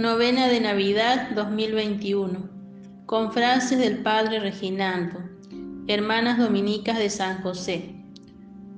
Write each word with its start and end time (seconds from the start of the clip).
Novena 0.00 0.48
de 0.48 0.60
Navidad 0.60 1.28
2021. 1.34 2.48
Con 3.04 3.34
frases 3.34 3.78
del 3.78 3.98
Padre 3.98 4.40
Reginaldo. 4.40 5.18
Hermanas 5.88 6.38
Dominicas 6.38 6.96
de 6.96 7.10
San 7.10 7.42
José. 7.42 7.96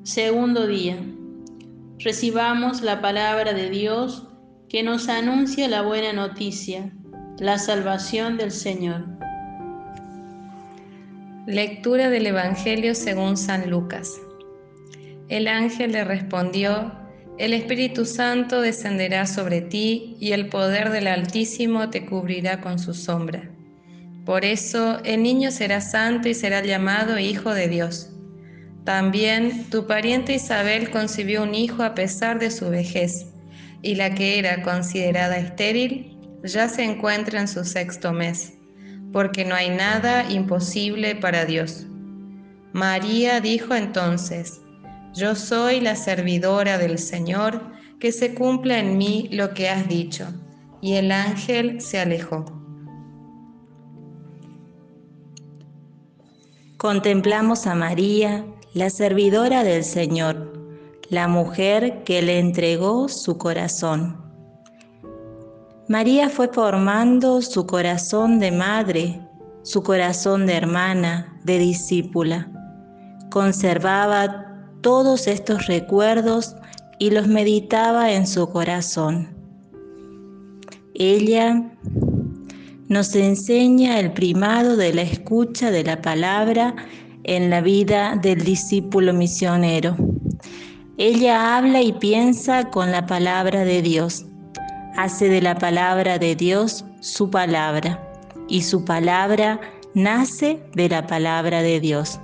Segundo 0.02 0.66
día. 0.66 0.98
Recibamos 2.00 2.82
la 2.82 3.00
palabra 3.00 3.52
de 3.52 3.70
Dios 3.70 4.26
que 4.68 4.82
nos 4.82 5.08
anuncia 5.08 5.68
la 5.68 5.82
buena 5.82 6.12
noticia, 6.12 6.92
la 7.38 7.56
salvación 7.56 8.36
del 8.36 8.50
Señor. 8.50 9.06
Lectura 11.46 12.10
del 12.10 12.26
Evangelio 12.26 12.96
según 12.96 13.36
San 13.36 13.70
Lucas. 13.70 14.20
El 15.28 15.46
ángel 15.46 15.92
le 15.92 16.02
respondió, 16.02 16.92
el 17.38 17.54
Espíritu 17.54 18.04
Santo 18.04 18.60
descenderá 18.60 19.26
sobre 19.26 19.60
ti 19.62 20.16
y 20.20 20.32
el 20.32 20.48
poder 20.48 20.90
del 20.90 21.06
Altísimo 21.06 21.90
te 21.90 22.04
cubrirá 22.06 22.60
con 22.60 22.78
su 22.78 22.94
sombra. 22.94 23.50
Por 24.24 24.44
eso 24.44 25.00
el 25.04 25.22
niño 25.22 25.50
será 25.50 25.80
santo 25.80 26.28
y 26.28 26.34
será 26.34 26.62
llamado 26.62 27.18
Hijo 27.18 27.52
de 27.54 27.68
Dios. 27.68 28.10
También 28.84 29.64
tu 29.70 29.86
pariente 29.86 30.34
Isabel 30.34 30.90
concibió 30.90 31.42
un 31.42 31.54
hijo 31.54 31.82
a 31.82 31.94
pesar 31.94 32.38
de 32.38 32.50
su 32.50 32.68
vejez, 32.68 33.26
y 33.80 33.94
la 33.96 34.14
que 34.14 34.38
era 34.38 34.62
considerada 34.62 35.38
estéril 35.38 36.16
ya 36.44 36.68
se 36.68 36.84
encuentra 36.84 37.40
en 37.40 37.48
su 37.48 37.64
sexto 37.64 38.12
mes, 38.12 38.54
porque 39.12 39.44
no 39.44 39.54
hay 39.54 39.70
nada 39.70 40.30
imposible 40.30 41.14
para 41.14 41.44
Dios. 41.44 41.86
María 42.72 43.40
dijo 43.40 43.74
entonces, 43.74 44.61
yo 45.14 45.34
soy 45.34 45.80
la 45.80 45.94
servidora 45.94 46.78
del 46.78 46.98
Señor, 46.98 47.60
que 48.00 48.12
se 48.12 48.34
cumpla 48.34 48.78
en 48.78 48.96
mí 48.96 49.28
lo 49.30 49.54
que 49.54 49.68
has 49.68 49.86
dicho. 49.88 50.26
Y 50.80 50.94
el 50.94 51.12
ángel 51.12 51.80
se 51.80 52.00
alejó. 52.00 52.44
Contemplamos 56.76 57.66
a 57.66 57.74
María, 57.74 58.44
la 58.74 58.90
servidora 58.90 59.62
del 59.62 59.84
Señor, 59.84 60.52
la 61.10 61.28
mujer 61.28 62.02
que 62.04 62.22
le 62.22 62.38
entregó 62.38 63.08
su 63.08 63.38
corazón. 63.38 64.20
María 65.88 66.28
fue 66.30 66.48
formando 66.48 67.42
su 67.42 67.66
corazón 67.66 68.40
de 68.40 68.50
madre, 68.50 69.20
su 69.62 69.82
corazón 69.82 70.46
de 70.46 70.56
hermana, 70.56 71.38
de 71.44 71.58
discípula. 71.58 72.50
Conservaba 73.30 74.41
todos 74.82 75.26
estos 75.26 75.66
recuerdos 75.66 76.56
y 76.98 77.10
los 77.10 77.26
meditaba 77.26 78.12
en 78.12 78.26
su 78.26 78.48
corazón. 78.50 79.28
Ella 80.94 81.72
nos 82.88 83.14
enseña 83.14 83.98
el 83.98 84.12
primado 84.12 84.76
de 84.76 84.92
la 84.92 85.02
escucha 85.02 85.70
de 85.70 85.84
la 85.84 86.02
palabra 86.02 86.74
en 87.24 87.48
la 87.48 87.60
vida 87.60 88.16
del 88.20 88.44
discípulo 88.44 89.14
misionero. 89.14 89.96
Ella 90.98 91.56
habla 91.56 91.80
y 91.80 91.92
piensa 91.94 92.70
con 92.70 92.92
la 92.92 93.06
palabra 93.06 93.64
de 93.64 93.80
Dios, 93.80 94.26
hace 94.96 95.28
de 95.28 95.40
la 95.40 95.56
palabra 95.56 96.18
de 96.18 96.36
Dios 96.36 96.84
su 97.00 97.30
palabra 97.30 97.98
y 98.48 98.62
su 98.62 98.84
palabra 98.84 99.60
nace 99.94 100.60
de 100.74 100.88
la 100.88 101.06
palabra 101.06 101.62
de 101.62 101.80
Dios. 101.80 102.20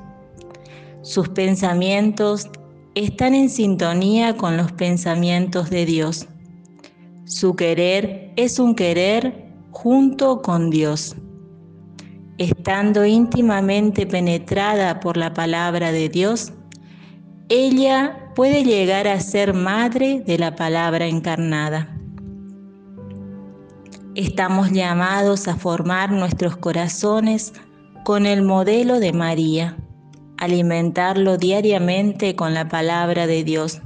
Sus 1.09 1.31
pensamientos 1.31 2.51
están 2.95 3.35
en 3.35 3.49
sintonía 3.49 4.37
con 4.37 4.59
los 4.59 4.73
pensamientos 4.73 5.71
de 5.71 5.87
Dios. 5.87 6.29
Su 7.25 7.57
querer 7.57 8.35
es 8.37 8.59
un 8.59 8.75
querer 8.75 9.51
junto 9.71 10.43
con 10.43 10.69
Dios. 10.69 11.17
Estando 12.37 13.07
íntimamente 13.07 14.07
penetrada 14.07 15.01
por 15.01 15.17
la 15.17 15.33
palabra 15.33 15.93
de 15.93 16.11
Dios, 16.11 16.53
ella 17.49 18.31
puede 18.35 18.63
llegar 18.63 19.09
a 19.09 19.19
ser 19.19 19.55
madre 19.55 20.21
de 20.21 20.37
la 20.37 20.57
palabra 20.57 21.07
encarnada. 21.07 21.99
Estamos 24.15 24.73
llamados 24.73 25.49
a 25.49 25.57
formar 25.57 26.13
nuestros 26.13 26.59
corazones 26.59 27.55
con 28.05 28.27
el 28.27 28.43
modelo 28.43 29.01
de 29.01 29.15
María 29.15 29.79
alimentarlo 30.39 31.37
diariamente 31.37 32.35
con 32.37 32.55
la 32.55 32.69
palabra 32.69 33.27
de 33.27 33.45
Dios, 33.45 33.81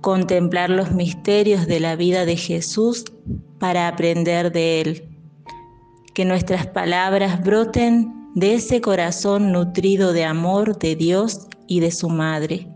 contemplar 0.00 0.70
los 0.70 0.92
misterios 0.92 1.66
de 1.66 1.80
la 1.80 1.96
vida 1.96 2.24
de 2.24 2.36
Jesús 2.36 3.04
para 3.58 3.88
aprender 3.88 4.52
de 4.52 4.80
Él. 4.80 5.08
Que 6.14 6.24
nuestras 6.24 6.66
palabras 6.66 7.42
broten 7.42 8.32
de 8.34 8.54
ese 8.54 8.80
corazón 8.80 9.52
nutrido 9.52 10.12
de 10.12 10.24
amor 10.24 10.78
de 10.78 10.96
Dios 10.96 11.48
y 11.66 11.80
de 11.80 11.90
su 11.90 12.08
Madre, 12.08 12.68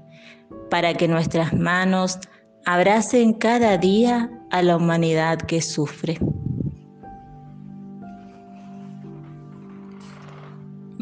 para 0.70 0.94
que 0.94 1.08
nuestras 1.08 1.52
manos 1.52 2.18
abracen 2.66 3.32
cada 3.32 3.78
día 3.78 4.30
a 4.50 4.62
la 4.62 4.76
humanidad 4.76 5.38
que 5.38 5.60
sufre. 5.62 6.18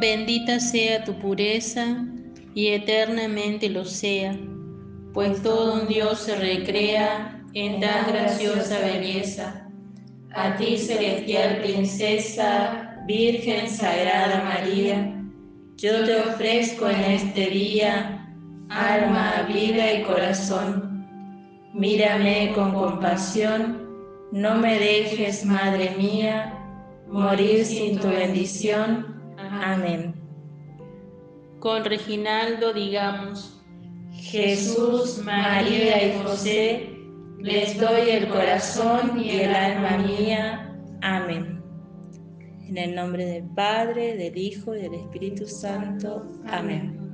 Bendita 0.03 0.59
sea 0.59 1.05
tu 1.05 1.17
pureza 1.21 2.05
y 2.57 2.67
eternamente 2.71 3.69
lo 3.69 3.85
sea, 3.85 4.37
pues 5.15 5.41
todo 5.45 5.81
un 5.81 5.87
Dios 5.87 6.19
se 6.23 6.35
recrea 6.35 7.41
en 7.55 7.79
tan 7.79 8.09
graciosa 8.09 8.81
belleza. 8.81 9.69
A 10.35 10.57
ti, 10.57 10.77
celestial 10.77 11.59
princesa, 11.59 13.01
Virgen 13.07 13.71
Sagrada 13.71 14.43
María, 14.43 15.23
yo 15.77 16.05
te 16.05 16.17
ofrezco 16.17 16.89
en 16.89 17.01
este 17.01 17.47
día 17.51 18.27
alma, 18.71 19.47
vida 19.47 19.93
y 19.93 20.03
corazón. 20.03 21.07
Mírame 21.75 22.51
con 22.57 22.75
compasión, 22.75 24.29
no 24.33 24.57
me 24.57 24.81
dejes, 24.81 25.45
Madre 25.45 25.95
mía, 25.97 26.59
morir 27.07 27.65
sin 27.65 28.01
tu 28.01 28.09
bendición 28.09 29.13
Amén. 29.53 30.15
Con 31.61 31.85
Reginaldo 31.85 32.73
digamos, 32.73 33.63
Jesús, 34.13 35.19
María 35.25 36.07
y 36.07 36.23
José, 36.23 36.91
les 37.39 37.79
doy 37.79 38.11
el 38.11 38.29
corazón 38.29 39.21
y 39.21 39.31
el 39.31 39.55
alma 39.55 39.99
mía. 39.99 40.75
Amén. 41.03 41.63
En 42.67 42.79
el 42.79 42.95
nombre 42.95 43.27
del 43.27 43.45
Padre, 43.55 44.17
del 44.17 44.37
Hijo 44.39 44.75
y 44.75 44.83
del 44.83 44.95
Espíritu 44.95 45.47
Santo. 45.47 46.27
Amén. 46.47 47.12